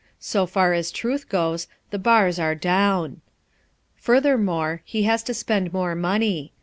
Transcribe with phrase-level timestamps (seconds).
[0.17, 3.21] So far as truth goes, the bars are down.
[3.93, 6.53] Furthermore, he has to spend more money.